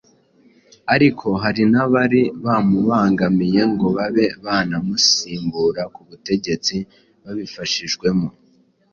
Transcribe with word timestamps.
Ariko 0.93 1.27
hari 1.43 1.63
n'abari 1.71 2.21
bamubangamiye 2.45 3.61
ngo 3.71 3.87
babe 3.97 4.25
banamusimbura 4.45 5.83
ku 5.93 6.01
butegetsi 6.07 6.75
babifashijwemo 7.23 8.29